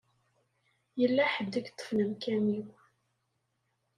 Yella 0.99 1.23
ḥedd 1.33 1.53
i 1.55 1.61
yeṭṭfen 1.65 2.03
amkan-iw. 2.03 2.67